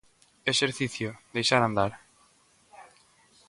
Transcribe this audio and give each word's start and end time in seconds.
Exercicio: 0.51 1.09
deixar 1.35 1.61
andar. 1.63 1.91